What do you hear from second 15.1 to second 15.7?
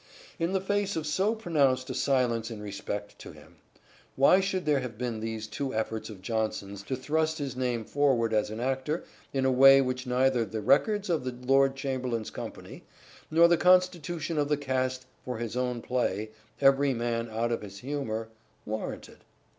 for his